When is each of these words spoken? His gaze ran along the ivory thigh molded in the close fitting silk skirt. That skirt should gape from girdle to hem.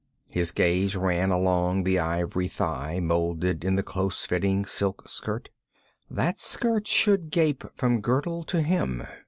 His 0.31 0.49
gaze 0.49 0.95
ran 0.95 1.29
along 1.29 1.83
the 1.83 1.99
ivory 1.99 2.47
thigh 2.47 2.99
molded 2.99 3.63
in 3.63 3.75
the 3.75 3.83
close 3.83 4.25
fitting 4.25 4.65
silk 4.65 5.07
skirt. 5.07 5.49
That 6.09 6.39
skirt 6.39 6.87
should 6.87 7.29
gape 7.29 7.65
from 7.75 8.01
girdle 8.01 8.43
to 8.45 8.63
hem. 8.63 9.03